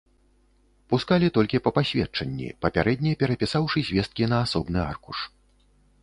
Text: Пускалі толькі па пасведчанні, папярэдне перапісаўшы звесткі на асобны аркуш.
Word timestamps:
Пускалі 0.91 1.27
толькі 1.35 1.57
па 1.65 1.71
пасведчанні, 1.75 2.47
папярэдне 2.65 3.11
перапісаўшы 3.23 3.79
звесткі 3.89 4.23
на 4.31 4.39
асобны 4.47 4.79
аркуш. 4.89 5.19